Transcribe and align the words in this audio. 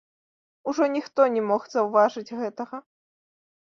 Ужо 0.73 0.87
ніхто 0.95 1.21
не 1.35 1.45
мог 1.51 1.69
заўважыць 1.77 2.35
гэтага. 2.43 2.85